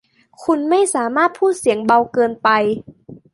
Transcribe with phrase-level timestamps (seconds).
[0.43, 2.47] คุณไม่สามารถพูดเสียงเบาเกินไป